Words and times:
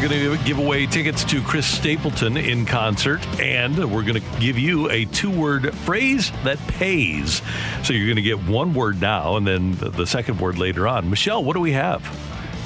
We're 0.00 0.08
going 0.08 0.38
to 0.38 0.44
give 0.46 0.58
away 0.58 0.86
tickets 0.86 1.24
to 1.24 1.42
Chris 1.42 1.66
Stapleton 1.66 2.38
in 2.38 2.64
concert, 2.64 3.20
and 3.38 3.76
we're 3.76 4.02
going 4.02 4.14
to 4.14 4.40
give 4.40 4.58
you 4.58 4.88
a 4.88 5.04
two 5.04 5.30
word 5.30 5.74
phrase 5.74 6.30
that 6.42 6.58
pays. 6.68 7.42
So 7.82 7.92
you're 7.92 8.06
going 8.06 8.16
to 8.16 8.22
get 8.22 8.38
one 8.48 8.72
word 8.72 8.98
now 8.98 9.36
and 9.36 9.46
then 9.46 9.72
the, 9.72 10.06
second 10.06 10.40
word 10.40 10.56
later 10.56 10.88
on. 10.88 11.10
Michelle, 11.10 11.44
what 11.44 11.52
do 11.52 11.60
we 11.60 11.72
have 11.72 12.02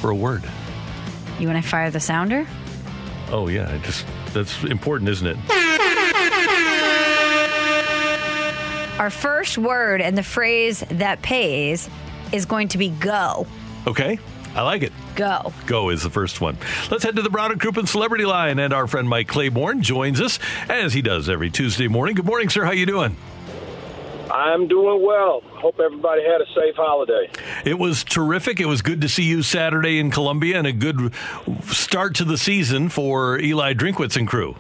for 0.00 0.10
a 0.10 0.14
word? 0.14 0.44
You 1.40 1.48
want 1.48 1.60
to 1.60 1.68
fire 1.68 1.90
the 1.90 1.98
sounder? 1.98 2.46
Oh, 3.30 3.48
yeah, 3.48 3.68
I 3.68 3.78
just 3.78 4.06
that's 4.32 4.62
important, 4.62 5.10
isn't 5.10 5.26
it? 5.26 5.36
Our 9.00 9.10
first 9.10 9.58
word 9.58 10.00
and 10.00 10.16
the 10.16 10.22
phrase 10.22 10.84
that 10.88 11.20
pays 11.22 11.90
is 12.30 12.46
going 12.46 12.68
to 12.68 12.78
be 12.78 12.90
go. 12.90 13.48
Okay, 13.88 14.20
I 14.54 14.62
like 14.62 14.82
it. 14.82 14.92
Go. 15.14 15.52
Go 15.66 15.90
is 15.90 16.02
the 16.02 16.10
first 16.10 16.40
one. 16.40 16.58
Let's 16.90 17.04
head 17.04 17.16
to 17.16 17.22
the 17.22 17.30
Brown 17.30 17.52
and 17.52 17.60
Crouppen 17.60 17.86
Celebrity 17.86 18.24
Line, 18.24 18.58
and 18.58 18.72
our 18.72 18.86
friend 18.86 19.08
Mike 19.08 19.28
Claiborne 19.28 19.82
joins 19.82 20.20
us 20.20 20.38
as 20.68 20.92
he 20.92 21.02
does 21.02 21.28
every 21.28 21.50
Tuesday 21.50 21.88
morning. 21.88 22.16
Good 22.16 22.26
morning, 22.26 22.48
sir. 22.48 22.64
How 22.64 22.72
you 22.72 22.86
doing? 22.86 23.16
I'm 24.32 24.66
doing 24.66 25.04
well. 25.04 25.42
Hope 25.44 25.78
everybody 25.78 26.22
had 26.22 26.40
a 26.40 26.46
safe 26.46 26.74
holiday. 26.74 27.30
It 27.64 27.78
was 27.78 28.02
terrific. 28.02 28.58
It 28.58 28.66
was 28.66 28.82
good 28.82 29.00
to 29.02 29.08
see 29.08 29.22
you 29.22 29.42
Saturday 29.42 30.00
in 30.00 30.10
Columbia, 30.10 30.58
and 30.58 30.66
a 30.66 30.72
good 30.72 31.14
start 31.68 32.16
to 32.16 32.24
the 32.24 32.36
season 32.36 32.88
for 32.88 33.38
Eli 33.38 33.74
Drinkwitz 33.74 34.16
and 34.16 34.26
crew. 34.26 34.56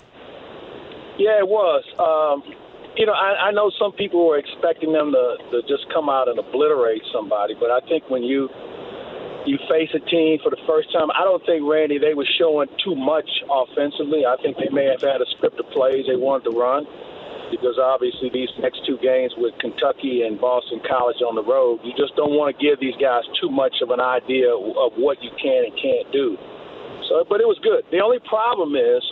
Yeah, 1.18 1.38
it 1.38 1.48
was. 1.48 1.82
Um, 1.98 2.54
you 2.96 3.06
know, 3.06 3.12
I, 3.12 3.48
I 3.48 3.50
know 3.50 3.70
some 3.78 3.92
people 3.92 4.26
were 4.26 4.38
expecting 4.38 4.92
them 4.92 5.10
to, 5.10 5.36
to 5.50 5.62
just 5.62 5.92
come 5.92 6.08
out 6.08 6.28
and 6.28 6.38
obliterate 6.38 7.02
somebody, 7.12 7.54
but 7.58 7.70
I 7.70 7.80
think 7.88 8.08
when 8.08 8.22
you 8.22 8.48
you 9.46 9.58
face 9.68 9.90
a 9.94 10.00
team 10.00 10.38
for 10.42 10.50
the 10.50 10.60
first 10.66 10.92
time, 10.92 11.10
I 11.12 11.24
don't 11.24 11.44
think 11.44 11.62
Randy 11.64 11.98
they 11.98 12.14
were 12.14 12.28
showing 12.38 12.68
too 12.82 12.96
much 12.96 13.28
offensively. 13.50 14.24
I 14.24 14.36
think 14.40 14.56
they 14.56 14.72
may 14.72 14.86
have 14.86 15.02
had 15.02 15.20
a 15.20 15.28
script 15.36 15.60
of 15.60 15.68
plays 15.70 16.06
they 16.06 16.16
wanted 16.16 16.50
to 16.50 16.56
run 16.56 16.86
because 17.50 17.78
obviously 17.78 18.30
these 18.32 18.48
next 18.58 18.84
two 18.86 18.98
games 18.98 19.32
with 19.36 19.54
Kentucky 19.58 20.22
and 20.22 20.40
Boston 20.40 20.80
College 20.86 21.20
on 21.22 21.34
the 21.36 21.44
road, 21.44 21.80
you 21.84 21.92
just 21.96 22.16
don't 22.16 22.32
want 22.32 22.50
to 22.50 22.56
give 22.56 22.80
these 22.80 22.96
guys 22.96 23.22
too 23.40 23.50
much 23.50 23.78
of 23.82 23.90
an 23.90 24.00
idea 24.00 24.50
of 24.50 24.96
what 24.96 25.22
you 25.22 25.30
can 25.40 25.68
and 25.68 25.74
can't 25.76 26.10
do. 26.10 26.36
So, 27.08 27.24
but 27.28 27.40
it 27.40 27.46
was 27.46 27.60
good. 27.60 27.84
The 27.92 28.00
only 28.00 28.18
problem 28.24 28.74
is 28.74 29.04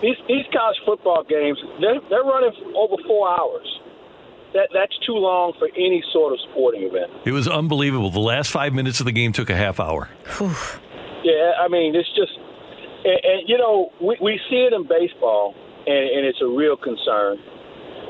these 0.00 0.16
these 0.26 0.46
college 0.52 0.80
football 0.86 1.22
games 1.24 1.60
they're, 1.80 2.00
they're 2.08 2.24
running 2.24 2.52
over 2.74 2.96
four 3.06 3.28
hours. 3.28 3.68
That 4.54 4.68
that's 4.72 4.96
too 5.06 5.14
long 5.14 5.52
for 5.58 5.68
any 5.76 6.02
sort 6.12 6.32
of 6.32 6.40
sporting 6.50 6.82
event. 6.82 7.10
It 7.24 7.32
was 7.32 7.46
unbelievable. 7.46 8.10
The 8.10 8.18
last 8.18 8.50
five 8.50 8.72
minutes 8.72 8.98
of 9.00 9.06
the 9.06 9.12
game 9.12 9.32
took 9.32 9.48
a 9.48 9.56
half 9.56 9.78
hour. 9.78 10.08
Yeah, 11.22 11.52
I 11.60 11.68
mean 11.68 11.94
it's 11.94 12.08
just, 12.16 12.32
and, 13.04 13.20
and 13.22 13.48
you 13.48 13.58
know 13.58 13.92
we 14.00 14.16
we 14.20 14.40
see 14.50 14.66
it 14.66 14.72
in 14.72 14.88
baseball, 14.88 15.54
and, 15.86 16.10
and 16.16 16.26
it's 16.26 16.40
a 16.40 16.48
real 16.48 16.76
concern. 16.76 17.38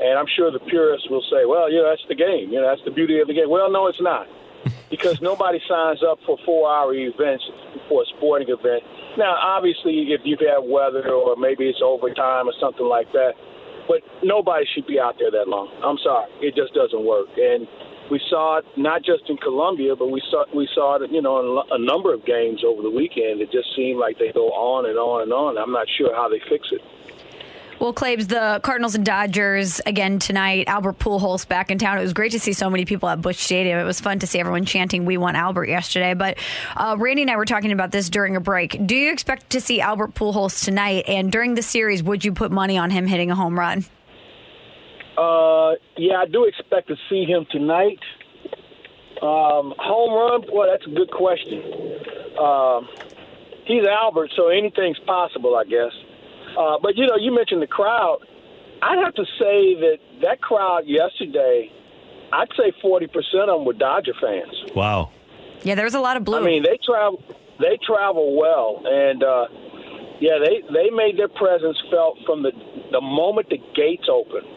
And 0.01 0.17
I'm 0.17 0.25
sure 0.35 0.49
the 0.49 0.59
purists 0.59 1.07
will 1.11 1.21
say, 1.29 1.45
well, 1.45 1.71
yeah, 1.71 1.83
that's 1.85 2.01
the 2.09 2.15
game. 2.15 2.49
You 2.49 2.59
know, 2.59 2.67
that's 2.67 2.81
the 2.85 2.89
beauty 2.89 3.19
of 3.19 3.27
the 3.27 3.35
game. 3.35 3.49
Well, 3.51 3.69
no, 3.69 3.85
it's 3.85 4.01
not. 4.01 4.25
because 4.89 5.21
nobody 5.21 5.59
signs 5.67 6.01
up 6.03 6.17
for 6.25 6.37
four-hour 6.45 6.93
events 6.93 7.43
for 7.87 8.01
a 8.01 8.05
sporting 8.17 8.49
event. 8.49 8.83
Now, 9.17 9.35
obviously, 9.37 10.13
if 10.13 10.21
you've 10.23 10.39
had 10.39 10.59
weather 10.65 11.07
or 11.09 11.35
maybe 11.35 11.65
it's 11.65 11.81
overtime 11.83 12.47
or 12.47 12.53
something 12.59 12.85
like 12.85 13.11
that, 13.13 13.33
but 13.91 13.99
nobody 14.23 14.65
should 14.73 14.87
be 14.87 14.97
out 14.99 15.17
there 15.19 15.31
that 15.31 15.49
long. 15.49 15.67
I'm 15.83 15.97
sorry, 15.97 16.31
it 16.39 16.55
just 16.55 16.73
doesn't 16.73 17.03
work. 17.03 17.27
And 17.35 17.67
we 18.09 18.21
saw 18.29 18.59
it 18.59 18.65
not 18.77 19.03
just 19.03 19.27
in 19.27 19.35
Columbia, 19.35 19.97
but 19.97 20.07
we 20.07 20.21
saw 20.31 20.45
we 20.55 20.67
saw 20.73 20.95
it, 20.95 21.11
you 21.11 21.21
know, 21.21 21.39
in 21.43 21.47
a 21.71 21.85
number 21.85 22.13
of 22.13 22.25
games 22.25 22.63
over 22.63 22.81
the 22.81 22.89
weekend. 22.89 23.41
It 23.41 23.51
just 23.51 23.75
seemed 23.75 23.99
like 23.99 24.17
they 24.17 24.31
go 24.31 24.47
on 24.51 24.85
and 24.85 24.97
on 24.97 25.23
and 25.23 25.33
on. 25.33 25.57
I'm 25.57 25.73
not 25.73 25.87
sure 25.97 26.15
how 26.15 26.29
they 26.29 26.39
fix 26.47 26.71
it. 26.71 26.81
Well, 27.81 27.93
Claves, 27.93 28.27
the 28.27 28.59
Cardinals 28.61 28.93
and 28.93 29.03
Dodgers 29.03 29.81
again 29.87 30.19
tonight. 30.19 30.65
Albert 30.67 30.99
Pujols 30.99 31.47
back 31.47 31.71
in 31.71 31.79
town. 31.79 31.97
It 31.97 32.01
was 32.01 32.13
great 32.13 32.31
to 32.33 32.39
see 32.39 32.53
so 32.53 32.69
many 32.69 32.85
people 32.85 33.09
at 33.09 33.23
Busch 33.23 33.39
Stadium. 33.39 33.79
It 33.79 33.85
was 33.85 33.99
fun 33.99 34.19
to 34.19 34.27
see 34.27 34.39
everyone 34.39 34.65
chanting 34.65 35.03
"We 35.03 35.17
want 35.17 35.35
Albert" 35.35 35.67
yesterday. 35.67 36.13
But 36.13 36.37
uh, 36.77 36.95
Randy 36.99 37.23
and 37.23 37.31
I 37.31 37.37
were 37.37 37.45
talking 37.45 37.71
about 37.71 37.91
this 37.91 38.07
during 38.11 38.35
a 38.35 38.39
break. 38.39 38.85
Do 38.85 38.95
you 38.95 39.11
expect 39.11 39.49
to 39.49 39.59
see 39.59 39.81
Albert 39.81 40.13
Pujols 40.13 40.63
tonight? 40.63 41.05
And 41.07 41.31
during 41.31 41.55
the 41.55 41.63
series, 41.63 42.03
would 42.03 42.23
you 42.23 42.33
put 42.33 42.51
money 42.51 42.77
on 42.77 42.91
him 42.91 43.07
hitting 43.07 43.31
a 43.31 43.35
home 43.35 43.57
run? 43.57 43.83
Uh, 45.17 45.71
yeah, 45.97 46.17
I 46.17 46.27
do 46.31 46.43
expect 46.43 46.87
to 46.89 46.95
see 47.09 47.25
him 47.25 47.47
tonight. 47.49 47.99
Um, 49.23 49.73
home 49.79 50.13
run? 50.13 50.41
Boy, 50.41 50.67
that's 50.67 50.85
a 50.85 50.95
good 50.95 51.09
question. 51.09 51.63
Um, 52.39 52.87
he's 53.65 53.87
Albert, 53.87 54.33
so 54.35 54.49
anything's 54.49 54.99
possible, 54.99 55.55
I 55.55 55.63
guess. 55.63 56.10
Uh, 56.57 56.77
but 56.81 56.97
you 56.97 57.07
know, 57.07 57.15
you 57.15 57.33
mentioned 57.33 57.61
the 57.61 57.67
crowd. 57.67 58.19
I'd 58.81 58.97
have 59.03 59.13
to 59.15 59.25
say 59.37 59.75
that 59.75 59.97
that 60.21 60.41
crowd 60.41 60.83
yesterday, 60.87 61.71
I'd 62.33 62.49
say 62.57 62.73
forty 62.81 63.07
percent 63.07 63.49
of 63.49 63.59
them 63.59 63.65
were 63.65 63.73
Dodger 63.73 64.13
fans. 64.19 64.75
Wow. 64.75 65.11
Yeah, 65.63 65.75
there 65.75 65.85
was 65.85 65.93
a 65.93 65.99
lot 65.99 66.17
of 66.17 66.23
blue. 66.23 66.37
I 66.37 66.41
mean, 66.41 66.63
they 66.63 66.79
travel 66.83 67.21
they 67.59 67.77
travel 67.85 68.35
well, 68.35 68.81
and 68.85 69.23
uh, 69.23 69.45
yeah, 70.19 70.37
they 70.41 70.61
they 70.73 70.89
made 70.89 71.17
their 71.17 71.29
presence 71.29 71.77
felt 71.91 72.17
from 72.25 72.43
the 72.43 72.51
the 72.91 73.01
moment 73.01 73.49
the 73.49 73.61
gates 73.75 74.09
opened. 74.09 74.47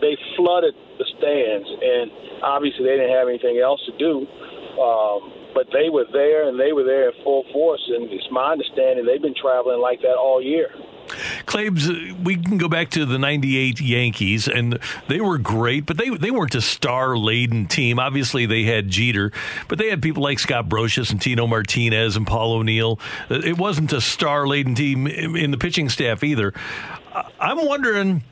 They 0.00 0.16
flooded 0.36 0.74
the 0.98 1.06
stands, 1.16 1.68
and 1.68 2.10
obviously 2.42 2.84
they 2.84 2.96
didn't 2.96 3.16
have 3.16 3.28
anything 3.28 3.58
else 3.58 3.80
to 3.86 3.96
do. 3.96 4.26
Um, 4.80 5.32
but 5.52 5.66
they 5.72 5.90
were 5.90 6.06
there, 6.12 6.48
and 6.48 6.60
they 6.60 6.72
were 6.72 6.84
there 6.84 7.10
in 7.10 7.14
full 7.24 7.44
force. 7.52 7.82
And 7.88 8.08
it's 8.12 8.28
my 8.30 8.52
understanding 8.52 9.04
they've 9.04 9.20
been 9.20 9.34
traveling 9.34 9.80
like 9.80 10.00
that 10.02 10.16
all 10.16 10.40
year. 10.40 10.70
Claves, 11.50 11.90
uh, 11.90 11.94
we 12.22 12.36
can 12.36 12.58
go 12.58 12.68
back 12.68 12.90
to 12.90 13.04
the 13.04 13.18
98 13.18 13.80
Yankees, 13.80 14.46
and 14.46 14.78
they 15.08 15.20
were 15.20 15.36
great, 15.36 15.84
but 15.84 15.96
they, 15.96 16.08
they 16.08 16.30
weren't 16.30 16.54
a 16.54 16.60
star 16.60 17.16
laden 17.16 17.66
team. 17.66 17.98
Obviously, 17.98 18.46
they 18.46 18.62
had 18.62 18.88
Jeter, 18.88 19.32
but 19.66 19.76
they 19.76 19.90
had 19.90 20.00
people 20.00 20.22
like 20.22 20.38
Scott 20.38 20.68
Brosius 20.68 21.10
and 21.10 21.20
Tino 21.20 21.48
Martinez 21.48 22.16
and 22.16 22.24
Paul 22.24 22.52
O'Neill. 22.52 23.00
Uh, 23.28 23.40
it 23.44 23.58
wasn't 23.58 23.92
a 23.92 24.00
star 24.00 24.46
laden 24.46 24.76
team 24.76 25.08
in 25.08 25.50
the 25.50 25.58
pitching 25.58 25.88
staff 25.88 26.22
either. 26.22 26.54
I'm 27.40 27.66
wondering. 27.66 28.22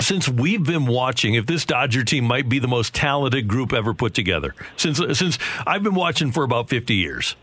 Since 0.00 0.28
we've 0.28 0.64
been 0.64 0.86
watching, 0.86 1.34
if 1.34 1.46
this 1.46 1.64
Dodger 1.64 2.02
team 2.02 2.24
might 2.24 2.48
be 2.48 2.58
the 2.58 2.66
most 2.66 2.94
talented 2.94 3.46
group 3.46 3.72
ever 3.72 3.94
put 3.94 4.12
together, 4.12 4.52
since 4.76 4.98
uh, 4.98 5.14
since 5.14 5.38
I've 5.68 5.84
been 5.84 5.94
watching 5.94 6.32
for 6.32 6.42
about 6.42 6.68
fifty 6.68 6.96
years. 6.96 7.36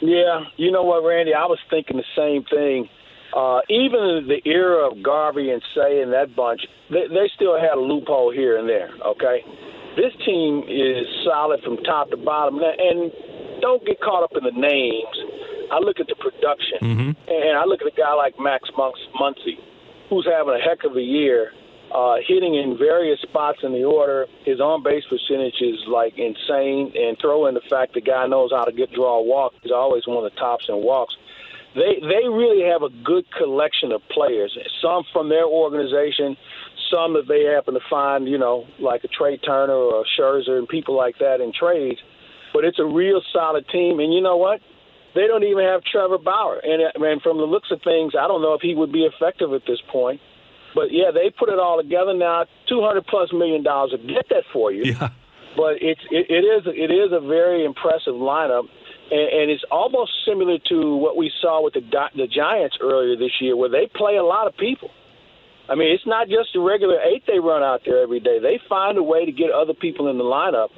Yeah, 0.00 0.44
you 0.56 0.70
know 0.70 0.84
what, 0.84 1.02
Randy? 1.02 1.34
I 1.34 1.46
was 1.46 1.58
thinking 1.68 1.96
the 1.96 2.04
same 2.14 2.44
thing. 2.44 2.88
Uh, 3.36 3.60
even 3.68 4.00
in 4.00 4.28
the 4.28 4.40
era 4.48 4.88
of 4.90 5.02
Garvey 5.02 5.50
and 5.50 5.60
Cey 5.74 6.00
and 6.00 6.10
that 6.14 6.34
bunch, 6.34 6.62
they, 6.88 7.04
they 7.08 7.28
still 7.36 7.60
had 7.60 7.76
a 7.76 7.80
loophole 7.80 8.32
here 8.32 8.56
and 8.56 8.66
there. 8.66 8.88
Okay, 9.04 9.44
this 9.94 10.12
team 10.24 10.64
is 10.64 11.04
solid 11.22 11.60
from 11.62 11.76
top 11.84 12.08
to 12.10 12.16
bottom, 12.16 12.58
and 12.64 13.12
don't 13.60 13.84
get 13.84 14.00
caught 14.00 14.24
up 14.24 14.32
in 14.36 14.44
the 14.44 14.58
names. 14.58 15.16
I 15.70 15.80
look 15.80 16.00
at 16.00 16.06
the 16.06 16.16
production, 16.16 16.78
mm-hmm. 16.80 17.10
and 17.28 17.58
I 17.58 17.64
look 17.66 17.82
at 17.82 17.92
a 17.92 17.96
guy 17.96 18.14
like 18.14 18.40
Max 18.40 18.70
Muncy, 18.72 19.60
who's 20.08 20.24
having 20.24 20.54
a 20.54 20.62
heck 20.62 20.84
of 20.84 20.96
a 20.96 21.02
year, 21.02 21.52
uh, 21.92 22.16
hitting 22.26 22.54
in 22.54 22.78
various 22.78 23.20
spots 23.20 23.58
in 23.62 23.72
the 23.72 23.84
order. 23.84 24.26
His 24.46 24.60
on 24.60 24.82
base 24.82 25.04
percentage 25.10 25.60
is 25.60 25.84
like 25.86 26.16
insane, 26.16 26.92
and 26.96 27.18
throw 27.20 27.46
in 27.48 27.54
the 27.54 27.66
fact 27.68 27.92
the 27.92 28.00
guy 28.00 28.26
knows 28.26 28.50
how 28.50 28.64
to 28.64 28.72
get 28.72 28.92
draw 28.92 29.20
walk. 29.20 29.52
He's 29.62 29.72
always 29.72 30.06
one 30.06 30.24
of 30.24 30.24
the 30.24 30.38
tops 30.38 30.66
in 30.70 30.76
walks. 30.76 31.14
They 31.76 32.00
they 32.00 32.24
really 32.26 32.64
have 32.64 32.82
a 32.82 32.88
good 33.04 33.24
collection 33.36 33.92
of 33.92 34.00
players. 34.10 34.56
Some 34.80 35.04
from 35.12 35.28
their 35.28 35.44
organization, 35.44 36.36
some 36.90 37.12
that 37.14 37.28
they 37.28 37.44
happen 37.44 37.74
to 37.74 37.84
find, 37.90 38.26
you 38.26 38.38
know, 38.38 38.64
like 38.80 39.04
a 39.04 39.08
Trea 39.08 39.36
Turner 39.36 39.74
or 39.74 40.00
a 40.00 40.04
Scherzer 40.18 40.58
and 40.58 40.66
people 40.66 40.96
like 40.96 41.18
that 41.18 41.42
in 41.42 41.52
trades. 41.52 42.00
But 42.54 42.64
it's 42.64 42.78
a 42.78 42.86
real 42.86 43.20
solid 43.30 43.68
team, 43.68 44.00
and 44.00 44.14
you 44.14 44.22
know 44.22 44.38
what? 44.38 44.60
They 45.14 45.26
don't 45.26 45.44
even 45.44 45.64
have 45.64 45.82
Trevor 45.84 46.18
Bauer, 46.18 46.60
and 46.64 46.80
and 46.94 47.20
from 47.20 47.36
the 47.36 47.44
looks 47.44 47.70
of 47.70 47.82
things, 47.82 48.14
I 48.18 48.26
don't 48.26 48.40
know 48.40 48.54
if 48.54 48.62
he 48.62 48.74
would 48.74 48.92
be 48.92 49.04
effective 49.04 49.52
at 49.52 49.62
this 49.66 49.80
point. 49.92 50.20
But 50.74 50.92
yeah, 50.92 51.10
they 51.12 51.30
put 51.30 51.48
it 51.48 51.58
all 51.58 51.80
together 51.80 52.14
now. 52.14 52.46
Two 52.68 52.80
hundred 52.80 53.06
plus 53.06 53.32
million 53.32 53.62
dollars 53.62 53.92
to 53.92 53.98
get 53.98 54.28
that 54.30 54.44
for 54.52 54.72
you. 54.72 54.92
Yeah. 54.92 55.10
But 55.56 55.80
it's 55.80 56.00
it, 56.10 56.26
it 56.28 56.44
is 56.44 56.62
it 56.66 56.90
is 56.92 57.12
a 57.12 57.20
very 57.20 57.64
impressive 57.64 58.12
lineup, 58.14 58.64
and, 59.10 59.28
and 59.42 59.50
it's 59.50 59.64
almost 59.70 60.12
similar 60.26 60.58
to 60.68 60.96
what 60.96 61.16
we 61.16 61.30
saw 61.40 61.62
with 61.62 61.74
the 61.74 61.82
the 62.16 62.26
Giants 62.26 62.76
earlier 62.80 63.16
this 63.16 63.40
year, 63.40 63.56
where 63.56 63.70
they 63.70 63.88
play 63.94 64.16
a 64.16 64.24
lot 64.24 64.46
of 64.46 64.56
people. 64.56 64.90
I 65.68 65.74
mean, 65.74 65.92
it's 65.92 66.06
not 66.06 66.28
just 66.28 66.54
the 66.54 66.60
regular 66.60 67.00
eight 67.02 67.24
they 67.26 67.40
run 67.40 67.62
out 67.62 67.82
there 67.84 68.00
every 68.00 68.20
day. 68.20 68.38
They 68.38 68.60
find 68.68 68.96
a 68.98 69.02
way 69.02 69.26
to 69.26 69.32
get 69.32 69.50
other 69.50 69.74
people 69.74 70.08
in 70.08 70.18
the 70.18 70.24
lineup. 70.24 70.68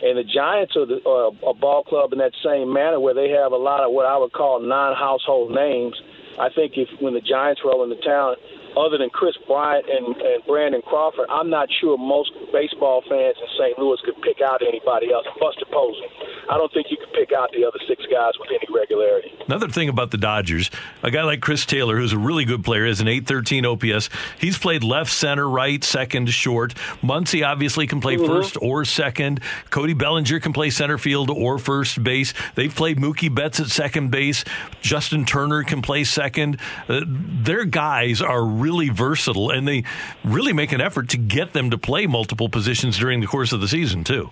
And 0.00 0.16
the 0.16 0.24
Giants 0.24 0.76
are, 0.76 0.86
the, 0.86 1.02
are 1.04 1.32
a 1.44 1.54
ball 1.54 1.82
club 1.82 2.12
in 2.12 2.18
that 2.18 2.32
same 2.44 2.72
manner 2.72 3.00
where 3.00 3.14
they 3.14 3.30
have 3.30 3.52
a 3.52 3.56
lot 3.56 3.82
of 3.84 3.92
what 3.92 4.06
I 4.06 4.16
would 4.16 4.32
call 4.32 4.60
non 4.60 4.94
household 4.96 5.50
names. 5.50 6.00
I 6.38 6.48
think 6.54 6.74
if 6.76 6.88
when 7.00 7.14
the 7.14 7.20
Giants 7.20 7.60
roll 7.64 7.82
into 7.82 8.00
town, 8.00 8.36
other 8.78 8.98
than 8.98 9.10
Kris 9.10 9.36
Bryant 9.46 9.86
and, 9.88 10.16
and 10.16 10.44
Brandon 10.46 10.82
Crawford, 10.82 11.26
I'm 11.28 11.50
not 11.50 11.68
sure 11.80 11.98
most 11.98 12.32
baseball 12.52 13.02
fans 13.08 13.36
in 13.40 13.48
St. 13.58 13.78
Louis 13.78 13.98
could 14.04 14.20
pick 14.22 14.40
out 14.40 14.62
anybody 14.62 15.12
else. 15.12 15.26
Buster 15.40 15.66
Posey. 15.70 16.06
I 16.50 16.56
don't 16.56 16.72
think 16.72 16.86
you 16.90 16.96
could 16.96 17.12
pick 17.12 17.32
out 17.36 17.50
the 17.52 17.64
other 17.66 17.78
six 17.86 18.04
guys 18.10 18.32
with 18.40 18.48
any 18.50 18.66
regularity. 18.74 19.32
Another 19.46 19.68
thing 19.68 19.88
about 19.88 20.10
the 20.10 20.16
Dodgers, 20.16 20.70
a 21.02 21.10
guy 21.10 21.22
like 21.22 21.40
Chris 21.40 21.66
Taylor, 21.66 21.96
who's 21.96 22.12
a 22.12 22.18
really 22.18 22.44
good 22.44 22.64
player, 22.64 22.86
has 22.86 23.00
an 23.00 23.08
813 23.08 23.66
OPS. 23.66 24.08
He's 24.38 24.56
played 24.56 24.82
left, 24.82 25.12
center, 25.12 25.48
right, 25.48 25.82
second, 25.84 26.28
short. 26.30 26.74
Muncy 27.02 27.46
obviously 27.46 27.86
can 27.86 28.00
play 28.00 28.16
mm-hmm. 28.16 28.26
first 28.26 28.56
or 28.62 28.84
second. 28.84 29.40
Cody 29.70 29.94
Bellinger 29.94 30.40
can 30.40 30.52
play 30.52 30.70
center 30.70 30.98
field 30.98 31.30
or 31.30 31.58
first 31.58 32.02
base. 32.02 32.32
They've 32.54 32.74
played 32.74 32.98
Mookie 32.98 33.34
Betts 33.34 33.60
at 33.60 33.68
second 33.68 34.10
base. 34.10 34.44
Justin 34.80 35.24
Turner 35.24 35.64
can 35.64 35.82
play 35.82 36.04
second. 36.04 36.58
Uh, 36.88 37.00
their 37.06 37.64
guys 37.64 38.22
are 38.22 38.44
really 38.68 38.90
versatile, 38.90 39.50
and 39.50 39.66
they 39.66 39.84
really 40.24 40.52
make 40.52 40.72
an 40.72 40.80
effort 40.80 41.08
to 41.10 41.18
get 41.18 41.52
them 41.52 41.70
to 41.70 41.78
play 41.78 42.06
multiple 42.06 42.48
positions 42.48 42.98
during 42.98 43.20
the 43.20 43.26
course 43.26 43.52
of 43.52 43.60
the 43.60 43.68
season, 43.68 44.04
too. 44.04 44.30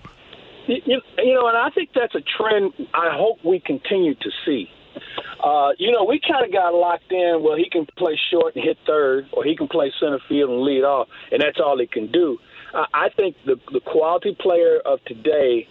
You, 0.67 1.01
you 1.17 1.33
know, 1.33 1.47
and 1.47 1.57
I 1.57 1.69
think 1.69 1.89
that's 1.95 2.13
a 2.13 2.21
trend 2.21 2.73
I 2.93 3.09
hope 3.11 3.39
we 3.43 3.59
continue 3.59 4.15
to 4.15 4.29
see. 4.45 4.69
Uh, 5.43 5.69
you 5.77 5.91
know, 5.91 6.03
we 6.03 6.19
kind 6.19 6.43
of 6.45 6.51
got 6.51 6.73
locked 6.73 7.11
in. 7.11 7.41
Well, 7.41 7.55
he 7.55 7.69
can 7.69 7.85
play 7.97 8.19
short 8.31 8.55
and 8.55 8.63
hit 8.63 8.77
third, 8.85 9.27
or 9.31 9.43
he 9.43 9.55
can 9.55 9.67
play 9.67 9.91
center 9.99 10.19
field 10.27 10.49
and 10.49 10.61
lead 10.61 10.83
off, 10.83 11.07
and 11.31 11.41
that's 11.41 11.59
all 11.59 11.79
he 11.79 11.87
can 11.87 12.11
do. 12.11 12.37
I 12.73 13.09
think 13.15 13.37
the 13.45 13.55
the 13.71 13.79
quality 13.79 14.35
player 14.37 14.79
of 14.85 15.03
today 15.05 15.67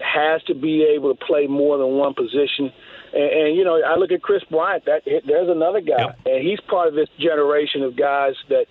has 0.00 0.42
to 0.44 0.54
be 0.54 0.84
able 0.94 1.14
to 1.14 1.24
play 1.26 1.46
more 1.46 1.76
than 1.76 1.88
one 1.88 2.14
position. 2.14 2.72
And, 3.12 3.22
and 3.22 3.56
you 3.56 3.64
know, 3.64 3.82
I 3.82 3.96
look 3.96 4.12
at 4.12 4.22
Kris 4.22 4.42
Bryant. 4.44 4.84
That 4.86 5.02
there's 5.04 5.48
another 5.48 5.80
guy, 5.80 5.98
yep. 5.98 6.20
and 6.26 6.46
he's 6.46 6.60
part 6.60 6.88
of 6.88 6.94
this 6.94 7.08
generation 7.18 7.82
of 7.82 7.96
guys 7.96 8.34
that 8.48 8.66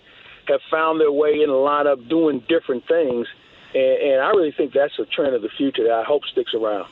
have 0.48 0.60
found 0.70 1.00
their 1.00 1.12
way 1.12 1.34
in 1.42 1.48
the 1.48 1.54
lineup 1.54 2.08
doing 2.08 2.42
different 2.48 2.86
things. 2.86 3.26
And, 3.74 3.82
and 3.82 4.20
I 4.20 4.30
really 4.30 4.52
think 4.52 4.72
that's 4.72 4.98
a 4.98 5.04
trend 5.06 5.34
of 5.34 5.42
the 5.42 5.50
future 5.56 5.84
that 5.84 5.92
I 5.92 6.04
hope 6.04 6.24
sticks 6.24 6.54
around. 6.54 6.86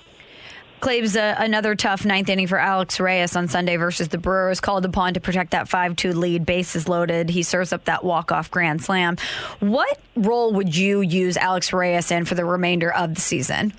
Claves 0.80 1.16
uh, 1.16 1.34
another 1.38 1.74
tough 1.74 2.04
ninth 2.04 2.28
inning 2.28 2.46
for 2.46 2.58
Alex 2.58 3.00
Reyes 3.00 3.34
on 3.34 3.48
Sunday 3.48 3.76
versus 3.76 4.08
the 4.08 4.18
Brewers. 4.18 4.60
Called 4.60 4.84
upon 4.84 5.14
to 5.14 5.20
protect 5.20 5.50
that 5.50 5.68
5 5.68 5.96
2 5.96 6.12
lead, 6.12 6.46
bases 6.46 6.88
loaded. 6.88 7.30
He 7.30 7.42
serves 7.42 7.72
up 7.72 7.84
that 7.86 8.04
walk 8.04 8.30
off 8.30 8.50
grand 8.50 8.82
slam. 8.82 9.16
What 9.58 9.98
role 10.14 10.52
would 10.54 10.76
you 10.76 11.00
use 11.00 11.36
Alex 11.36 11.72
Reyes 11.72 12.12
in 12.12 12.24
for 12.24 12.36
the 12.36 12.44
remainder 12.44 12.92
of 12.92 13.16
the 13.16 13.20
season? 13.20 13.72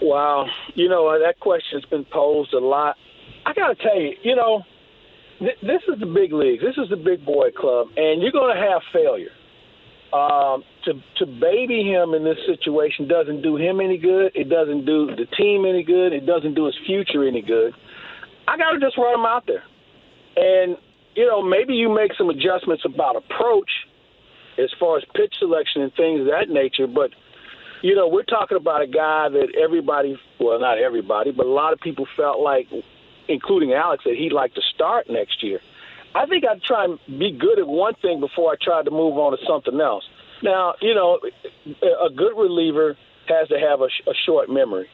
Wow. 0.00 0.46
You 0.74 0.88
know, 0.88 1.18
that 1.18 1.40
question's 1.40 1.84
been 1.86 2.04
posed 2.04 2.52
a 2.54 2.58
lot. 2.58 2.96
I 3.44 3.52
got 3.52 3.68
to 3.68 3.74
tell 3.74 4.00
you, 4.00 4.14
you 4.22 4.36
know, 4.36 4.62
th- 5.38 5.58
this 5.62 5.82
is 5.88 5.98
the 6.00 6.06
big 6.06 6.32
league. 6.32 6.60
This 6.60 6.76
is 6.76 6.88
the 6.90 6.96
big 6.96 7.24
boy 7.24 7.50
club, 7.50 7.88
and 7.96 8.22
you're 8.22 8.32
going 8.32 8.54
to 8.54 8.60
have 8.60 8.82
failure. 8.92 9.30
Um, 10.10 10.64
to 10.86 10.94
to 11.18 11.26
baby 11.26 11.82
him 11.82 12.14
in 12.14 12.24
this 12.24 12.38
situation 12.46 13.08
doesn't 13.08 13.42
do 13.42 13.56
him 13.56 13.78
any 13.78 13.98
good. 13.98 14.32
It 14.34 14.48
doesn't 14.48 14.86
do 14.86 15.14
the 15.14 15.26
team 15.36 15.66
any 15.66 15.82
good. 15.82 16.14
It 16.14 16.24
doesn't 16.24 16.54
do 16.54 16.64
his 16.64 16.76
future 16.86 17.28
any 17.28 17.42
good. 17.42 17.74
I 18.46 18.56
got 18.56 18.70
to 18.70 18.80
just 18.80 18.96
run 18.96 19.20
him 19.20 19.26
out 19.26 19.46
there, 19.46 19.62
and 20.36 20.78
you 21.14 21.26
know 21.26 21.42
maybe 21.42 21.74
you 21.74 21.94
make 21.94 22.14
some 22.16 22.30
adjustments 22.30 22.84
about 22.86 23.16
approach 23.16 23.70
as 24.56 24.70
far 24.80 24.96
as 24.96 25.04
pitch 25.14 25.34
selection 25.38 25.82
and 25.82 25.92
things 25.92 26.20
of 26.20 26.26
that 26.26 26.48
nature, 26.48 26.86
but 26.86 27.10
you 27.82 27.94
know, 27.94 28.08
we're 28.08 28.24
talking 28.24 28.56
about 28.56 28.82
a 28.82 28.86
guy 28.86 29.28
that 29.28 29.54
everybody, 29.62 30.18
well, 30.40 30.58
not 30.60 30.78
everybody, 30.78 31.30
but 31.32 31.46
a 31.46 31.50
lot 31.50 31.72
of 31.72 31.80
people 31.80 32.06
felt 32.16 32.40
like, 32.40 32.66
including 33.28 33.72
Alex, 33.72 34.04
that 34.04 34.14
he'd 34.16 34.32
like 34.32 34.54
to 34.54 34.62
start 34.74 35.08
next 35.08 35.42
year. 35.42 35.60
I 36.14 36.26
think 36.26 36.44
I'd 36.44 36.62
try 36.62 36.84
and 36.84 36.98
be 37.18 37.30
good 37.30 37.58
at 37.58 37.66
one 37.66 37.94
thing 38.00 38.20
before 38.20 38.52
I 38.52 38.56
tried 38.60 38.86
to 38.86 38.90
move 38.90 39.18
on 39.18 39.32
to 39.32 39.38
something 39.46 39.80
else. 39.80 40.04
Now, 40.42 40.74
you 40.80 40.94
know, 40.94 41.20
a 41.82 42.10
good 42.10 42.32
reliever 42.36 42.96
has 43.28 43.48
to 43.48 43.58
have 43.58 43.80
a, 43.80 43.88
a 44.08 44.14
short 44.24 44.48
memory. 44.48 44.88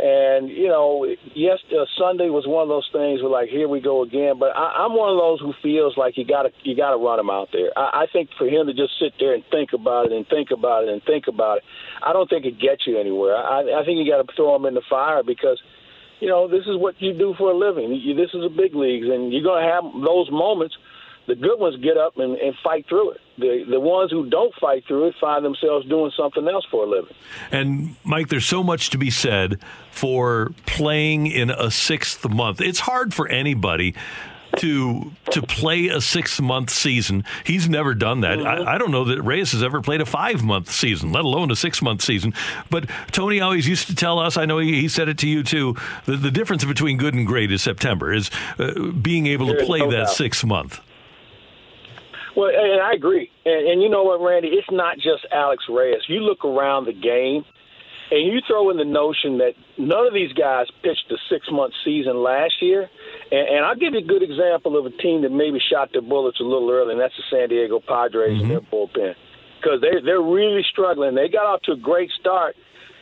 And 0.00 0.48
you 0.48 0.68
know, 0.68 1.04
yes, 1.34 1.58
uh, 1.76 1.84
Sunday 2.00 2.32
was 2.32 2.48
one 2.48 2.64
of 2.64 2.72
those 2.72 2.88
things 2.88 3.20
where 3.20 3.28
like, 3.28 3.50
here 3.52 3.68
we 3.68 3.84
go 3.84 4.00
again. 4.00 4.40
But 4.40 4.56
I, 4.56 4.88
I'm 4.88 4.96
one 4.96 5.12
of 5.12 5.20
those 5.20 5.40
who 5.44 5.52
feels 5.60 5.92
like 6.00 6.16
you 6.16 6.24
got 6.24 6.48
to 6.48 6.50
you 6.64 6.74
got 6.74 6.96
to 6.96 6.96
run 6.96 7.20
him 7.20 7.28
out 7.28 7.52
there. 7.52 7.68
I, 7.76 8.04
I 8.04 8.06
think 8.08 8.30
for 8.38 8.48
him 8.48 8.64
to 8.66 8.72
just 8.72 8.96
sit 8.96 9.12
there 9.20 9.34
and 9.36 9.44
think 9.52 9.76
about 9.76 10.06
it 10.06 10.12
and 10.12 10.24
think 10.26 10.56
about 10.56 10.84
it 10.84 10.88
and 10.88 11.04
think 11.04 11.28
about 11.28 11.58
it, 11.58 11.64
I 12.00 12.14
don't 12.14 12.30
think 12.30 12.46
it 12.46 12.56
gets 12.56 12.86
you 12.86 12.96
anywhere. 12.96 13.36
I, 13.36 13.60
I 13.76 13.84
think 13.84 14.00
you 14.00 14.08
got 14.08 14.24
to 14.24 14.32
throw 14.32 14.56
him 14.56 14.64
in 14.64 14.72
the 14.72 14.86
fire 14.88 15.20
because, 15.20 15.60
you 16.20 16.28
know, 16.28 16.48
this 16.48 16.64
is 16.64 16.80
what 16.80 16.96
you 16.96 17.12
do 17.12 17.34
for 17.36 17.52
a 17.52 17.56
living. 17.56 17.92
You, 17.92 18.16
this 18.16 18.32
is 18.32 18.40
a 18.40 18.48
big 18.48 18.72
leagues, 18.72 19.04
and 19.04 19.28
you're 19.28 19.44
going 19.44 19.60
to 19.60 19.68
have 19.68 19.84
those 20.00 20.32
moments 20.32 20.80
the 21.30 21.36
good 21.36 21.60
ones 21.60 21.76
get 21.80 21.96
up 21.96 22.18
and, 22.18 22.36
and 22.36 22.54
fight 22.62 22.86
through 22.88 23.12
it. 23.12 23.20
The 23.38 23.64
the 23.70 23.78
ones 23.78 24.10
who 24.10 24.28
don't 24.28 24.52
fight 24.60 24.84
through 24.86 25.08
it 25.08 25.14
find 25.20 25.44
themselves 25.44 25.86
doing 25.88 26.10
something 26.16 26.46
else 26.48 26.66
for 26.70 26.84
a 26.84 26.88
living. 26.88 27.14
And 27.52 27.94
Mike, 28.04 28.28
there's 28.28 28.46
so 28.46 28.64
much 28.64 28.90
to 28.90 28.98
be 28.98 29.10
said 29.10 29.60
for 29.92 30.52
playing 30.66 31.28
in 31.28 31.50
a 31.50 31.70
sixth 31.70 32.28
month. 32.28 32.60
It's 32.60 32.80
hard 32.80 33.14
for 33.14 33.28
anybody 33.28 33.94
to 34.56 35.12
to 35.30 35.42
play 35.42 35.86
a 35.86 36.00
six 36.00 36.40
month 36.40 36.70
season. 36.70 37.24
He's 37.44 37.68
never 37.68 37.94
done 37.94 38.22
that. 38.22 38.38
Mm-hmm. 38.38 38.68
I, 38.68 38.74
I, 38.74 38.78
don't 38.78 38.90
know 38.90 39.04
that 39.04 39.22
Reyes 39.22 39.52
has 39.52 39.62
ever 39.62 39.80
played 39.80 40.00
a 40.00 40.06
five 40.06 40.42
month 40.42 40.70
season, 40.70 41.12
let 41.12 41.24
alone 41.24 41.52
a 41.52 41.56
six 41.56 41.80
month 41.80 42.02
season. 42.02 42.34
But 42.68 42.90
Tony 43.12 43.40
always 43.40 43.68
used 43.68 43.86
to 43.86 43.94
tell 43.94 44.18
us. 44.18 44.36
I 44.36 44.46
know 44.46 44.58
he, 44.58 44.80
he 44.80 44.88
said 44.88 45.08
it 45.08 45.18
to 45.18 45.28
you 45.28 45.44
too. 45.44 45.76
The, 46.06 46.16
the 46.16 46.32
difference 46.32 46.64
between 46.64 46.98
good 46.98 47.14
and 47.14 47.24
great 47.24 47.52
is 47.52 47.62
September 47.62 48.12
is 48.12 48.30
uh, 48.58 48.90
being 48.90 49.28
able 49.28 49.46
to 49.54 49.64
play 49.64 49.88
that 49.90 50.08
six 50.08 50.44
month. 50.44 50.80
Well, 52.36 52.50
and 52.50 52.80
I 52.80 52.92
agree. 52.92 53.30
And, 53.44 53.68
and 53.68 53.82
you 53.82 53.88
know 53.88 54.04
what, 54.04 54.20
Randy? 54.20 54.48
It's 54.48 54.70
not 54.70 54.96
just 54.96 55.26
Alex 55.32 55.64
Reyes. 55.68 56.02
You 56.08 56.20
look 56.20 56.44
around 56.44 56.86
the 56.86 56.92
game, 56.92 57.44
and 58.10 58.26
you 58.26 58.40
throw 58.46 58.70
in 58.70 58.76
the 58.76 58.84
notion 58.84 59.38
that 59.38 59.54
none 59.78 60.06
of 60.06 60.14
these 60.14 60.32
guys 60.32 60.66
pitched 60.82 61.10
a 61.10 61.16
six-month 61.28 61.74
season 61.84 62.22
last 62.22 62.60
year. 62.60 62.88
And, 63.30 63.48
and 63.48 63.64
I'll 63.64 63.76
give 63.76 63.94
you 63.94 64.00
a 64.00 64.06
good 64.06 64.22
example 64.22 64.78
of 64.78 64.86
a 64.86 64.90
team 64.90 65.22
that 65.22 65.30
maybe 65.30 65.60
shot 65.60 65.90
their 65.92 66.02
bullets 66.02 66.40
a 66.40 66.44
little 66.44 66.70
early, 66.70 66.92
and 66.92 67.00
that's 67.00 67.16
the 67.16 67.24
San 67.30 67.48
Diego 67.48 67.80
Padres 67.80 68.32
mm-hmm. 68.32 68.42
and 68.42 68.50
their 68.50 68.60
bullpen 68.60 69.14
because 69.60 69.80
they 69.80 70.00
they're 70.04 70.22
really 70.22 70.64
struggling. 70.70 71.14
They 71.14 71.28
got 71.28 71.46
off 71.46 71.62
to 71.62 71.72
a 71.72 71.76
great 71.76 72.10
start, 72.18 72.56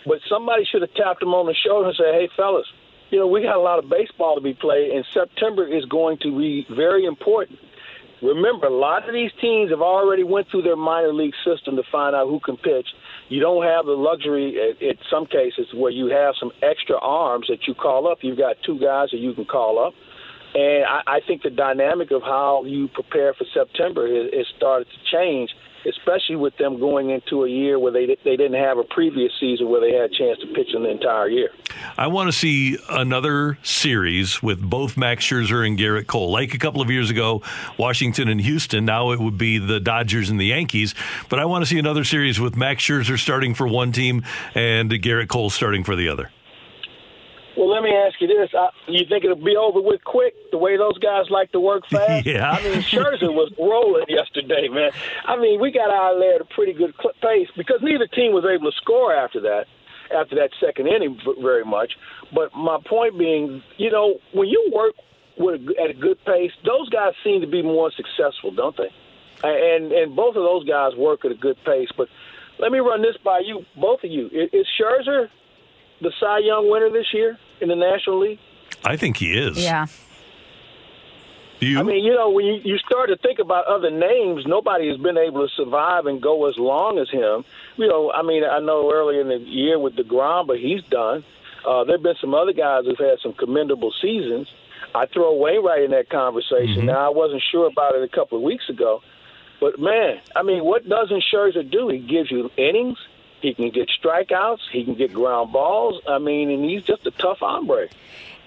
but 0.04 0.18
somebody 0.28 0.64
should 0.64 0.82
have 0.82 0.92
tapped 0.94 1.20
them 1.20 1.34
on 1.34 1.46
the 1.46 1.54
shoulder 1.54 1.88
and 1.88 1.96
said, 1.96 2.14
"Hey, 2.14 2.28
fellas." 2.36 2.66
You 3.10 3.18
know, 3.18 3.26
we 3.26 3.40
got 3.40 3.56
a 3.56 3.60
lot 3.60 3.78
of 3.78 3.88
baseball 3.88 4.34
to 4.34 4.42
be 4.42 4.52
played, 4.52 4.92
and 4.92 5.02
September 5.14 5.66
is 5.66 5.86
going 5.86 6.18
to 6.18 6.36
be 6.36 6.66
very 6.68 7.06
important 7.06 7.58
remember, 8.22 8.66
a 8.66 8.76
lot 8.76 9.08
of 9.08 9.14
these 9.14 9.30
teams 9.40 9.70
have 9.70 9.80
already 9.80 10.24
went 10.24 10.48
through 10.50 10.62
their 10.62 10.76
minor 10.76 11.12
league 11.12 11.34
system 11.44 11.76
to 11.76 11.82
find 11.90 12.14
out 12.14 12.28
who 12.28 12.40
can 12.40 12.56
pitch. 12.56 12.88
You 13.28 13.40
don't 13.40 13.64
have 13.64 13.86
the 13.86 13.92
luxury, 13.92 14.56
uh, 14.58 14.84
at, 14.84 14.90
at 14.90 14.96
some 15.10 15.26
cases, 15.26 15.66
where 15.74 15.90
you 15.90 16.06
have 16.06 16.34
some 16.38 16.50
extra 16.62 16.98
arms 16.98 17.46
that 17.48 17.66
you 17.66 17.74
call 17.74 18.08
up. 18.10 18.18
You've 18.22 18.38
got 18.38 18.56
two 18.64 18.78
guys 18.78 19.08
that 19.12 19.18
you 19.18 19.34
can 19.34 19.44
call 19.44 19.78
up. 19.78 19.94
And 20.54 20.84
I, 20.84 21.18
I 21.18 21.20
think 21.26 21.42
the 21.42 21.50
dynamic 21.50 22.10
of 22.10 22.22
how 22.22 22.64
you 22.64 22.88
prepare 22.88 23.34
for 23.34 23.44
September 23.52 24.08
has 24.08 24.46
started 24.56 24.86
to 24.86 25.16
change 25.16 25.50
especially 25.86 26.36
with 26.36 26.56
them 26.56 26.78
going 26.78 27.10
into 27.10 27.44
a 27.44 27.48
year 27.48 27.78
where 27.78 27.92
they 27.92 28.06
they 28.24 28.36
didn't 28.36 28.54
have 28.54 28.78
a 28.78 28.84
previous 28.84 29.32
season 29.38 29.68
where 29.68 29.80
they 29.80 29.92
had 29.92 30.10
a 30.10 30.14
chance 30.14 30.38
to 30.40 30.46
pitch 30.54 30.74
in 30.74 30.82
the 30.82 30.90
entire 30.90 31.28
year. 31.28 31.50
I 31.96 32.06
want 32.06 32.28
to 32.28 32.32
see 32.32 32.78
another 32.90 33.58
series 33.62 34.42
with 34.42 34.60
both 34.60 34.96
Max 34.96 35.24
Scherzer 35.24 35.66
and 35.66 35.78
Gerrit 35.78 36.06
Cole, 36.06 36.30
like 36.30 36.54
a 36.54 36.58
couple 36.58 36.80
of 36.80 36.90
years 36.90 37.10
ago, 37.10 37.42
Washington 37.76 38.28
and 38.28 38.40
Houston. 38.40 38.84
Now 38.84 39.10
it 39.12 39.20
would 39.20 39.38
be 39.38 39.58
the 39.58 39.80
Dodgers 39.80 40.30
and 40.30 40.40
the 40.40 40.46
Yankees, 40.46 40.94
but 41.28 41.38
I 41.38 41.44
want 41.44 41.62
to 41.62 41.66
see 41.66 41.78
another 41.78 42.04
series 42.04 42.40
with 42.40 42.56
Max 42.56 42.82
Scherzer 42.82 43.18
starting 43.18 43.54
for 43.54 43.66
one 43.68 43.92
team 43.92 44.24
and 44.54 44.90
Gerrit 44.90 45.28
Cole 45.28 45.50
starting 45.50 45.84
for 45.84 45.96
the 45.96 46.08
other. 46.08 46.30
Well, 47.58 47.68
let 47.68 47.82
me 47.82 47.90
ask 47.90 48.20
you 48.20 48.28
this: 48.28 48.50
I, 48.54 48.68
You 48.86 49.04
think 49.08 49.24
it'll 49.24 49.34
be 49.34 49.56
over 49.56 49.80
with 49.80 50.04
quick? 50.04 50.32
The 50.52 50.58
way 50.58 50.76
those 50.76 50.96
guys 50.98 51.24
like 51.28 51.50
to 51.52 51.60
work 51.60 51.88
fast. 51.90 52.24
yeah. 52.26 52.52
I 52.52 52.62
mean, 52.62 52.82
Scherzer 52.82 53.34
was 53.34 53.52
rolling 53.58 54.04
yesterday, 54.08 54.68
man. 54.68 54.92
I 55.26 55.36
mean, 55.36 55.60
we 55.60 55.72
got 55.72 55.90
out 55.90 56.20
there 56.20 56.36
at 56.36 56.40
a 56.40 56.44
pretty 56.44 56.72
good 56.72 56.94
pace 57.20 57.48
because 57.56 57.80
neither 57.82 58.06
team 58.06 58.32
was 58.32 58.44
able 58.44 58.70
to 58.70 58.76
score 58.76 59.12
after 59.12 59.40
that, 59.40 59.66
after 60.14 60.36
that 60.36 60.50
second 60.60 60.86
inning, 60.86 61.18
very 61.42 61.64
much. 61.64 61.94
But 62.32 62.54
my 62.54 62.78
point 62.88 63.18
being, 63.18 63.60
you 63.76 63.90
know, 63.90 64.20
when 64.32 64.46
you 64.46 64.70
work 64.72 64.94
with 65.36 65.60
a, 65.60 65.82
at 65.82 65.90
a 65.90 65.94
good 65.94 66.24
pace, 66.24 66.52
those 66.64 66.88
guys 66.90 67.14
seem 67.24 67.40
to 67.40 67.48
be 67.48 67.62
more 67.62 67.90
successful, 67.90 68.52
don't 68.52 68.76
they? 68.76 68.92
And 69.42 69.90
and 69.90 70.14
both 70.14 70.36
of 70.36 70.44
those 70.44 70.64
guys 70.64 70.94
work 70.94 71.24
at 71.24 71.32
a 71.32 71.34
good 71.34 71.56
pace. 71.64 71.88
But 71.96 72.06
let 72.60 72.70
me 72.70 72.78
run 72.78 73.02
this 73.02 73.16
by 73.24 73.42
you, 73.44 73.64
both 73.74 74.04
of 74.04 74.10
you. 74.12 74.28
Is 74.28 74.66
Scherzer 74.78 75.26
the 76.00 76.12
Cy 76.20 76.38
Young 76.44 76.70
winner 76.70 76.90
this 76.90 77.12
year? 77.12 77.36
In 77.60 77.68
the 77.68 77.76
National 77.76 78.20
League? 78.20 78.38
I 78.84 78.96
think 78.96 79.16
he 79.16 79.32
is. 79.32 79.58
Yeah. 79.58 79.86
Do 81.60 81.66
you? 81.66 81.80
I 81.80 81.82
mean, 81.82 82.04
you 82.04 82.14
know, 82.14 82.30
when 82.30 82.46
you, 82.46 82.60
you 82.64 82.78
start 82.78 83.08
to 83.08 83.16
think 83.16 83.40
about 83.40 83.66
other 83.66 83.90
names, 83.90 84.44
nobody 84.46 84.88
has 84.88 84.96
been 84.98 85.18
able 85.18 85.46
to 85.46 85.52
survive 85.54 86.06
and 86.06 86.22
go 86.22 86.48
as 86.48 86.56
long 86.56 86.98
as 86.98 87.10
him. 87.10 87.44
You 87.76 87.88
know, 87.88 88.12
I 88.12 88.22
mean, 88.22 88.44
I 88.44 88.60
know 88.60 88.92
earlier 88.92 89.20
in 89.20 89.28
the 89.28 89.38
year 89.38 89.78
with 89.78 89.96
DeGrom, 89.96 90.46
but 90.46 90.58
he's 90.58 90.82
done. 90.84 91.24
Uh, 91.66 91.84
there 91.84 91.96
have 91.96 92.02
been 92.02 92.14
some 92.20 92.34
other 92.34 92.52
guys 92.52 92.84
who've 92.84 92.98
had 92.98 93.18
some 93.20 93.32
commendable 93.32 93.92
seasons. 94.00 94.48
I 94.94 95.06
throw 95.06 95.34
Wainwright 95.34 95.82
in 95.82 95.90
that 95.90 96.08
conversation. 96.08 96.78
Mm-hmm. 96.78 96.86
Now, 96.86 97.06
I 97.06 97.10
wasn't 97.10 97.42
sure 97.50 97.66
about 97.66 97.96
it 97.96 98.02
a 98.02 98.08
couple 98.08 98.38
of 98.38 98.44
weeks 98.44 98.68
ago. 98.68 99.02
But, 99.60 99.80
man, 99.80 100.20
I 100.36 100.42
mean, 100.44 100.64
what 100.64 100.88
doesn't 100.88 101.24
Scherzer 101.32 101.68
do? 101.68 101.88
He 101.88 101.98
gives 101.98 102.30
you 102.30 102.50
innings. 102.56 102.98
He 103.40 103.54
can 103.54 103.70
get 103.70 103.88
strikeouts. 104.02 104.60
He 104.72 104.84
can 104.84 104.94
get 104.94 105.12
ground 105.12 105.52
balls. 105.52 106.02
I 106.08 106.18
mean, 106.18 106.50
and 106.50 106.64
he's 106.64 106.82
just 106.82 107.06
a 107.06 107.10
tough 107.12 107.38
hombre. 107.38 107.88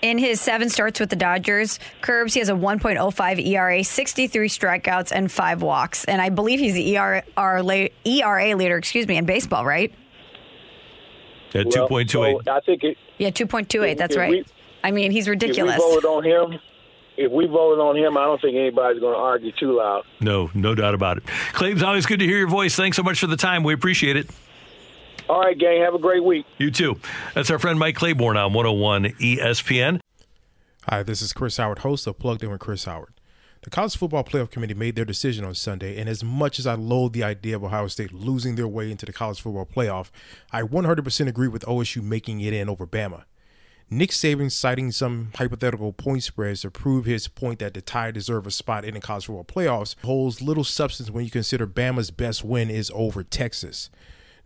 In 0.01 0.17
his 0.17 0.41
seven 0.41 0.69
starts 0.69 0.99
with 0.99 1.11
the 1.11 1.15
Dodgers, 1.15 1.79
Curbs, 2.01 2.33
he 2.33 2.39
has 2.39 2.49
a 2.49 2.53
1.05 2.53 3.45
ERA, 3.45 3.83
63 3.83 4.49
strikeouts, 4.49 5.11
and 5.11 5.31
five 5.31 5.61
walks. 5.61 6.05
And 6.05 6.19
I 6.19 6.29
believe 6.29 6.59
he's 6.59 6.73
the 6.73 6.97
ERA, 6.97 7.23
ERA 7.37 8.55
leader, 8.55 8.77
excuse 8.77 9.07
me, 9.07 9.17
in 9.17 9.25
baseball, 9.25 9.63
right? 9.63 9.93
At 11.53 11.67
well, 11.67 11.87
2.28. 11.87 12.45
So 12.45 12.51
I 12.51 12.59
think 12.61 12.83
it. 12.83 12.97
Yeah, 13.19 13.29
2.28. 13.29 13.97
That's 13.97 14.17
right. 14.17 14.31
We, 14.31 14.45
I 14.83 14.89
mean, 14.89 15.11
he's 15.11 15.29
ridiculous. 15.29 15.75
If 15.75 15.81
we 15.81 15.85
voted 15.85 16.05
on 16.05 16.23
him, 16.23 16.59
if 17.17 17.31
we 17.31 17.45
voted 17.45 17.79
on 17.79 17.95
him, 17.95 18.17
I 18.17 18.25
don't 18.25 18.41
think 18.41 18.55
anybody's 18.55 18.99
going 18.99 19.13
to 19.13 19.19
argue 19.19 19.51
too 19.51 19.77
loud. 19.77 20.03
No, 20.19 20.49
no 20.55 20.73
doubt 20.73 20.95
about 20.95 21.17
it. 21.17 21.23
Claves, 21.53 21.83
always 21.83 22.07
good 22.07 22.19
to 22.19 22.25
hear 22.25 22.39
your 22.39 22.47
voice. 22.47 22.75
Thanks 22.75 22.97
so 22.97 23.03
much 23.03 23.19
for 23.19 23.27
the 23.27 23.37
time. 23.37 23.63
We 23.63 23.73
appreciate 23.73 24.15
it. 24.15 24.29
All 25.31 25.39
right, 25.39 25.57
gang. 25.57 25.79
Have 25.79 25.93
a 25.93 25.97
great 25.97 26.25
week. 26.25 26.45
You 26.57 26.71
too. 26.71 26.99
That's 27.33 27.49
our 27.49 27.57
friend 27.57 27.79
Mike 27.79 27.95
Claiborne 27.95 28.35
on 28.35 28.51
101 28.51 29.13
ESPN. 29.13 30.01
Hi, 30.89 31.03
this 31.03 31.21
is 31.21 31.31
Chris 31.31 31.55
Howard, 31.55 31.79
host 31.79 32.05
of 32.05 32.19
Plugged 32.19 32.43
In 32.43 32.51
with 32.51 32.59
Chris 32.59 32.83
Howard. 32.83 33.13
The 33.61 33.69
College 33.69 33.95
Football 33.95 34.25
Playoff 34.25 34.51
Committee 34.51 34.73
made 34.73 34.97
their 34.97 35.05
decision 35.05 35.45
on 35.45 35.55
Sunday, 35.55 35.97
and 35.97 36.09
as 36.09 36.21
much 36.21 36.59
as 36.59 36.67
I 36.67 36.73
loathe 36.73 37.13
the 37.13 37.23
idea 37.23 37.55
of 37.55 37.63
Ohio 37.63 37.87
State 37.87 38.11
losing 38.11 38.55
their 38.55 38.67
way 38.67 38.91
into 38.91 39.05
the 39.05 39.13
College 39.13 39.39
Football 39.39 39.65
Playoff, 39.73 40.09
I 40.51 40.63
100% 40.63 41.27
agree 41.29 41.47
with 41.47 41.63
OSU 41.63 42.03
making 42.03 42.41
it 42.41 42.51
in 42.51 42.67
over 42.67 42.85
Bama. 42.85 43.23
Nick 43.89 44.09
Saban 44.09 44.51
citing 44.51 44.91
some 44.91 45.31
hypothetical 45.35 45.93
point 45.93 46.23
spreads 46.23 46.63
to 46.63 46.71
prove 46.71 47.05
his 47.05 47.29
point 47.29 47.59
that 47.59 47.73
the 47.73 47.81
Tide 47.81 48.15
deserve 48.15 48.47
a 48.47 48.51
spot 48.51 48.83
in 48.83 48.95
the 48.95 48.99
college 48.99 49.27
football 49.27 49.45
playoffs 49.45 49.95
holds 50.03 50.41
little 50.41 50.65
substance 50.65 51.09
when 51.09 51.23
you 51.23 51.31
consider 51.31 51.65
Bama's 51.65 52.11
best 52.11 52.43
win 52.43 52.69
is 52.69 52.91
over 52.93 53.23
Texas. 53.23 53.89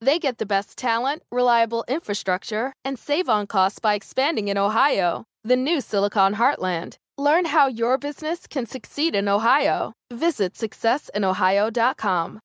they 0.00 0.18
get 0.18 0.38
the 0.38 0.46
best 0.46 0.76
talent, 0.78 1.22
reliable 1.30 1.84
infrastructure, 1.88 2.72
and 2.84 2.98
save 2.98 3.28
on 3.28 3.46
costs 3.46 3.78
by 3.78 3.94
expanding 3.94 4.48
in 4.48 4.58
Ohio, 4.58 5.24
the 5.44 5.56
new 5.56 5.80
Silicon 5.80 6.34
Heartland. 6.34 6.96
Learn 7.16 7.46
how 7.46 7.66
your 7.66 7.98
business 7.98 8.46
can 8.46 8.66
succeed 8.66 9.14
in 9.14 9.28
Ohio. 9.28 9.92
Visit 10.12 10.54
successinohio.com. 10.54 12.40